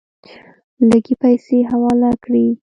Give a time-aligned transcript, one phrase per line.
[0.89, 2.45] لږې پیسې حواله کړې.